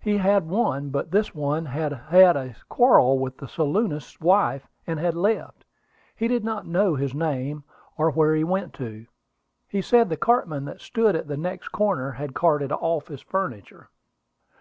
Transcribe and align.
He 0.00 0.16
had 0.16 0.48
one; 0.48 0.88
but 0.90 1.12
this 1.12 1.32
one 1.32 1.66
had 1.66 1.92
had 1.92 2.36
a 2.36 2.56
quarrel 2.68 3.20
with 3.20 3.36
the 3.38 3.46
saloonist's 3.46 4.18
wife, 4.20 4.66
and 4.84 4.98
had 4.98 5.14
left. 5.14 5.64
He 6.16 6.26
did 6.26 6.42
not 6.42 6.66
know 6.66 6.96
his 6.96 7.14
name, 7.14 7.62
or 7.96 8.10
where 8.10 8.34
he 8.34 8.42
went 8.42 8.72
to. 8.82 9.06
He 9.68 9.80
said 9.80 10.08
the 10.08 10.16
cartman 10.16 10.64
that 10.64 10.80
stood 10.80 11.14
at 11.14 11.28
the 11.28 11.36
next 11.36 11.68
corner 11.68 12.10
had 12.10 12.34
carted 12.34 12.72
off 12.72 13.06
his 13.06 13.20
furniture." 13.22 13.90